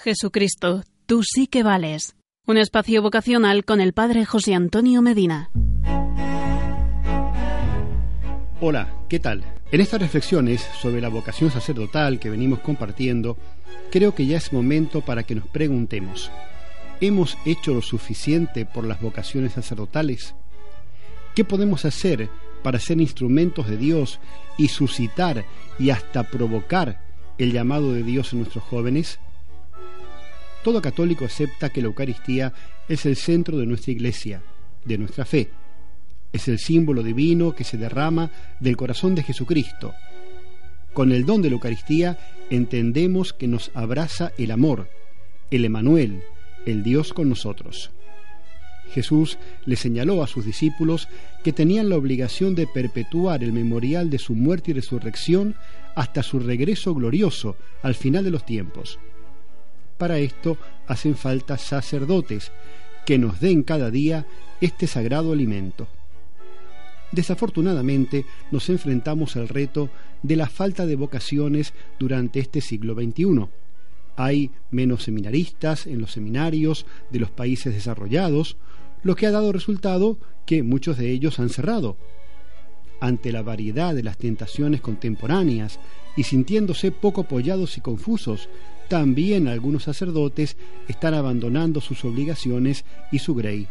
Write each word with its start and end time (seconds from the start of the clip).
Jesucristo, 0.00 0.84
tú 1.06 1.24
sí 1.24 1.48
que 1.48 1.64
vales. 1.64 2.14
Un 2.46 2.56
espacio 2.56 3.02
vocacional 3.02 3.64
con 3.64 3.80
el 3.80 3.92
Padre 3.92 4.24
José 4.24 4.54
Antonio 4.54 5.02
Medina. 5.02 5.50
Hola, 8.60 8.94
¿qué 9.08 9.18
tal? 9.18 9.44
En 9.72 9.80
estas 9.80 10.00
reflexiones 10.00 10.64
sobre 10.80 11.00
la 11.00 11.08
vocación 11.08 11.50
sacerdotal 11.50 12.20
que 12.20 12.30
venimos 12.30 12.60
compartiendo, 12.60 13.36
creo 13.90 14.14
que 14.14 14.24
ya 14.24 14.36
es 14.36 14.52
momento 14.52 15.00
para 15.00 15.24
que 15.24 15.34
nos 15.34 15.48
preguntemos, 15.48 16.30
¿hemos 17.00 17.36
hecho 17.44 17.74
lo 17.74 17.82
suficiente 17.82 18.66
por 18.66 18.86
las 18.86 19.00
vocaciones 19.00 19.54
sacerdotales? 19.54 20.36
¿Qué 21.34 21.44
podemos 21.44 21.84
hacer 21.84 22.30
para 22.62 22.78
ser 22.78 23.00
instrumentos 23.00 23.68
de 23.68 23.76
Dios 23.76 24.20
y 24.58 24.68
suscitar 24.68 25.44
y 25.76 25.90
hasta 25.90 26.22
provocar 26.22 27.00
el 27.36 27.50
llamado 27.50 27.92
de 27.92 28.04
Dios 28.04 28.32
en 28.32 28.38
nuestros 28.38 28.62
jóvenes? 28.62 29.18
Todo 30.68 30.82
católico 30.82 31.24
acepta 31.24 31.70
que 31.70 31.80
la 31.80 31.86
Eucaristía 31.86 32.52
es 32.90 33.06
el 33.06 33.16
centro 33.16 33.56
de 33.56 33.64
nuestra 33.64 33.90
iglesia, 33.90 34.42
de 34.84 34.98
nuestra 34.98 35.24
fe. 35.24 35.48
Es 36.30 36.46
el 36.46 36.58
símbolo 36.58 37.02
divino 37.02 37.54
que 37.54 37.64
se 37.64 37.78
derrama 37.78 38.30
del 38.60 38.76
corazón 38.76 39.14
de 39.14 39.22
Jesucristo. 39.22 39.94
Con 40.92 41.10
el 41.10 41.24
don 41.24 41.40
de 41.40 41.48
la 41.48 41.54
Eucaristía 41.54 42.18
entendemos 42.50 43.32
que 43.32 43.48
nos 43.48 43.70
abraza 43.72 44.32
el 44.36 44.50
amor, 44.50 44.90
el 45.50 45.64
Emanuel, 45.64 46.22
el 46.66 46.82
Dios 46.82 47.14
con 47.14 47.30
nosotros. 47.30 47.90
Jesús 48.92 49.38
le 49.64 49.76
señaló 49.76 50.22
a 50.22 50.26
sus 50.26 50.44
discípulos 50.44 51.08
que 51.42 51.54
tenían 51.54 51.88
la 51.88 51.96
obligación 51.96 52.54
de 52.54 52.66
perpetuar 52.66 53.42
el 53.42 53.54
memorial 53.54 54.10
de 54.10 54.18
su 54.18 54.34
muerte 54.34 54.72
y 54.72 54.74
resurrección 54.74 55.54
hasta 55.94 56.22
su 56.22 56.38
regreso 56.38 56.94
glorioso 56.94 57.56
al 57.82 57.94
final 57.94 58.22
de 58.22 58.32
los 58.32 58.44
tiempos. 58.44 58.98
Para 59.98 60.18
esto 60.18 60.56
hacen 60.86 61.16
falta 61.16 61.58
sacerdotes 61.58 62.52
que 63.04 63.18
nos 63.18 63.40
den 63.40 63.62
cada 63.64 63.90
día 63.90 64.26
este 64.60 64.86
sagrado 64.86 65.32
alimento. 65.32 65.88
Desafortunadamente 67.10 68.24
nos 68.50 68.68
enfrentamos 68.68 69.36
al 69.36 69.48
reto 69.48 69.90
de 70.22 70.36
la 70.36 70.48
falta 70.48 70.86
de 70.86 70.94
vocaciones 70.94 71.72
durante 71.98 72.38
este 72.38 72.60
siglo 72.60 72.94
XXI. 72.94 73.48
Hay 74.16 74.50
menos 74.70 75.04
seminaristas 75.04 75.86
en 75.86 76.00
los 76.00 76.12
seminarios 76.12 76.86
de 77.10 77.18
los 77.18 77.30
países 77.30 77.74
desarrollados, 77.74 78.56
lo 79.02 79.16
que 79.16 79.26
ha 79.26 79.30
dado 79.30 79.52
resultado 79.52 80.18
que 80.44 80.62
muchos 80.62 80.98
de 80.98 81.10
ellos 81.10 81.38
han 81.40 81.48
cerrado. 81.48 81.96
Ante 83.00 83.32
la 83.32 83.42
variedad 83.42 83.94
de 83.94 84.02
las 84.02 84.18
tentaciones 84.18 84.80
contemporáneas 84.80 85.78
y 86.16 86.24
sintiéndose 86.24 86.90
poco 86.90 87.22
apoyados 87.22 87.78
y 87.78 87.80
confusos, 87.80 88.48
también 88.88 89.48
algunos 89.48 89.84
sacerdotes 89.84 90.56
están 90.88 91.14
abandonando 91.14 91.80
sus 91.80 92.04
obligaciones 92.04 92.84
y 93.12 93.18
su 93.18 93.34
grey. 93.34 93.68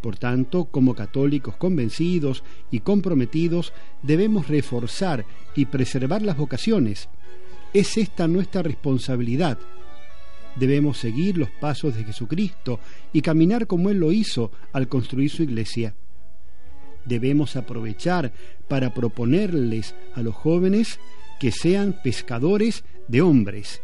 Por 0.00 0.16
tanto, 0.16 0.66
como 0.66 0.94
católicos 0.94 1.56
convencidos 1.56 2.44
y 2.70 2.80
comprometidos, 2.80 3.72
debemos 4.02 4.48
reforzar 4.48 5.24
y 5.56 5.66
preservar 5.66 6.22
las 6.22 6.36
vocaciones. 6.36 7.08
Es 7.74 7.98
esta 7.98 8.28
nuestra 8.28 8.62
responsabilidad 8.62 9.58
Debemos 10.58 10.98
seguir 10.98 11.38
los 11.38 11.50
pasos 11.50 11.94
de 11.94 12.04
Jesucristo 12.04 12.80
y 13.12 13.22
caminar 13.22 13.68
como 13.68 13.90
Él 13.90 13.98
lo 13.98 14.10
hizo 14.10 14.50
al 14.72 14.88
construir 14.88 15.30
su 15.30 15.44
iglesia. 15.44 15.94
Debemos 17.04 17.54
aprovechar 17.54 18.32
para 18.66 18.92
proponerles 18.92 19.94
a 20.14 20.22
los 20.22 20.34
jóvenes 20.34 20.98
que 21.38 21.52
sean 21.52 22.00
pescadores 22.02 22.84
de 23.06 23.22
hombres. 23.22 23.80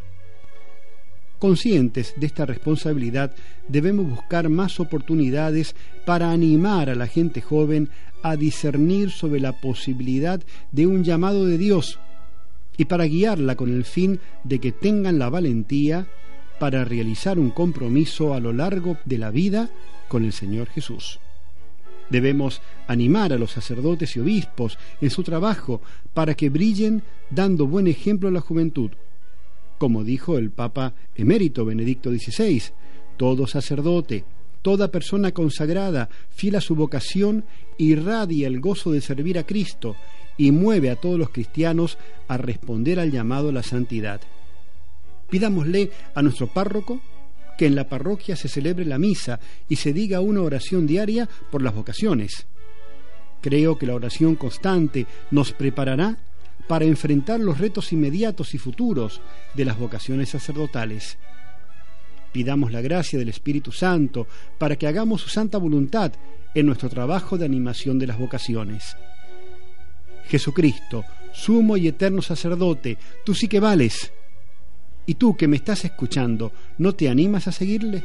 Conscientes 1.45 2.15
de 2.17 2.25
esta 2.25 2.47
responsabilidad, 2.47 3.35
debemos 3.69 4.09
buscar 4.09 4.49
más 4.49 4.81
oportunidades 4.81 5.77
para 6.07 6.31
animar 6.31 6.89
a 6.89 6.95
la 6.95 7.07
gente 7.07 7.43
joven 7.43 7.91
a 8.23 8.37
discernir 8.37 9.11
sobre 9.11 9.41
la 9.41 9.53
posibilidad 9.53 10.41
de 10.73 10.87
un 10.87 11.05
llamado 11.05 11.45
de 11.45 11.59
Dios 11.59 11.99
y 12.79 12.87
para 12.87 13.05
guiarla 13.05 13.57
con 13.57 13.71
el 13.71 13.85
fin 13.85 14.21
de 14.43 14.59
que 14.59 14.73
tengan 14.73 15.19
la 15.19 15.29
valentía 15.29 16.07
para 16.59 16.83
realizar 16.83 17.39
un 17.39 17.51
compromiso 17.51 18.33
a 18.33 18.41
lo 18.41 18.55
largo 18.55 18.97
de 19.05 19.19
la 19.19 19.31
vida 19.31 19.69
con 20.09 20.25
el 20.25 20.33
Señor 20.33 20.69
Jesús. 20.69 21.21
Debemos 22.09 22.63
animar 22.87 23.35
a 23.35 23.39
los 23.39 23.51
sacerdotes 23.51 24.17
y 24.17 24.21
obispos 24.21 24.79
en 25.03 25.11
su 25.11 25.23
trabajo 25.23 25.83
para 26.15 26.33
que 26.33 26.49
brillen 26.49 27.03
dando 27.29 27.67
buen 27.67 27.87
ejemplo 27.87 28.31
a 28.31 28.33
la 28.33 28.41
juventud. 28.41 28.93
Como 29.79 30.05
dijo 30.05 30.39
el 30.39 30.51
Papa 30.51 30.95
emérito 31.15 31.65
Benedicto 31.65 32.11
XVI, 32.11 32.63
todo 33.17 33.47
sacerdote, 33.47 34.25
toda 34.63 34.89
persona 34.89 35.33
consagrada, 35.33 36.09
fiel 36.31 36.57
a 36.57 36.61
su 36.61 36.75
vocación, 36.75 37.45
irradia 37.77 38.47
el 38.47 38.61
gozo 38.61 38.93
de 38.93 39.01
servir 39.01 39.39
a 39.39 39.45
Cristo 39.45 39.97
y 40.37 40.53
mueve 40.53 40.91
a 40.91 40.97
todos 40.97 41.19
los 41.19 41.31
cristianos 41.31 41.99
a 42.29 42.37
responder 42.37 42.99
al 42.99 43.11
llamado 43.11 43.51
a 43.51 43.53
la 43.53 43.63
santidad. 43.63 44.21
Pidámosle 45.29 45.91
a 46.15 46.23
nuestro 46.23 46.47
párroco 46.47 47.01
que 47.59 47.67
en 47.67 47.75
la 47.75 47.89
parroquia 47.89 48.37
se 48.37 48.49
celebre 48.49 48.85
la 48.85 48.99
misa 48.99 49.39
y 49.69 49.77
se 49.77 49.93
diga 49.93 50.21
una 50.21 50.43
oración 50.43 50.87
diaria 50.87 51.29
por 51.51 51.63
las 51.63 51.75
vocaciones. 51.75 52.47
Creo 53.41 53.77
que 53.79 53.87
la 53.87 53.95
oración 53.95 54.37
constante 54.37 55.07
nos 55.31 55.53
preparará 55.53 56.19
para 56.69 56.85
enfrentar 56.85 57.41
los 57.41 57.59
retos 57.59 57.93
inmediatos 57.93 58.55
y 58.55 58.59
futuros 58.59 59.21
de 59.55 59.65
las 59.65 59.79
vocaciones 59.79 60.31
sacerdotales. 60.31 61.19
Pidamos 62.33 62.73
la 62.73 62.81
gracia 62.81 63.19
del 63.19 63.29
Espíritu 63.29 63.71
Santo 63.71 64.27
para 64.59 64.77
que 64.77 64.87
hagamos 64.87 65.21
su 65.21 65.29
santa 65.29 65.59
voluntad 65.59 66.13
en 66.55 66.67
nuestro 66.67 66.89
trabajo 66.89 67.39
de 67.39 67.45
animación 67.45 67.99
de 67.99 68.07
las 68.07 68.19
vocaciones. 68.19 68.97
Jesucristo, 70.27 71.05
sumo 71.33 71.77
y 71.77 71.89
eterno 71.89 72.23
sacerdote, 72.23 72.99
tú 73.25 73.35
sí 73.35 73.47
que 73.47 73.61
vales 73.61 74.13
¿Y 75.07 75.15
tú 75.15 75.37
que 75.37 75.49
me 75.49 75.57
estás 75.57 75.85
escuchando, 75.85 76.53
no 76.79 76.95
te 76.95 77.09
animas 77.09 77.47
a 77.47 77.53
seguirle? 77.53 78.03